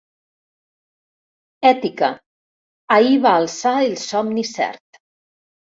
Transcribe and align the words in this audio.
“Ètica: 1.73 2.11
ahir 2.97 3.21
va 3.27 3.37
alçar 3.43 3.79
el 3.87 3.97
somni 4.09 4.51
cert”. 4.59 5.05